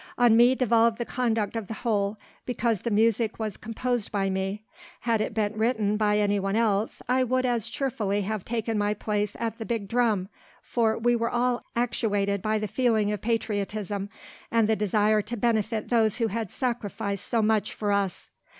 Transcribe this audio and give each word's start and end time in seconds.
On 0.17 0.35
me 0.35 0.55
devolved 0.55 0.97
the 0.97 1.05
conduct 1.05 1.55
of 1.55 1.67
the 1.67 1.75
whole, 1.75 2.17
because 2.47 2.81
the 2.81 2.89
music 2.89 3.37
was 3.37 3.55
composed 3.55 4.11
by 4.11 4.31
me. 4.31 4.63
Had 5.01 5.21
it 5.21 5.31
been 5.35 5.53
written 5.55 5.95
by 5.95 6.17
any 6.17 6.39
one 6.39 6.55
else, 6.55 7.03
I 7.07 7.23
would 7.23 7.45
as 7.45 7.69
cheerfully 7.69 8.21
have 8.21 8.43
taken 8.43 8.79
my 8.79 8.95
place 8.95 9.35
at 9.39 9.59
the 9.59 9.63
big 9.67 9.87
drum, 9.87 10.27
for 10.63 10.97
we 10.97 11.15
were 11.15 11.29
all 11.29 11.63
actuated 11.75 12.41
by 12.41 12.57
the 12.57 12.67
feeling 12.67 13.11
of 13.11 13.21
patriotism 13.21 14.09
and 14.49 14.67
the 14.67 14.75
desire 14.75 15.21
to 15.21 15.37
benefit 15.37 15.89
those 15.89 16.15
who 16.17 16.29
had 16.29 16.51
sacrificed 16.51 17.27
so 17.27 17.43
much 17.43 17.71
for 17.71 17.91
us." 17.91 18.31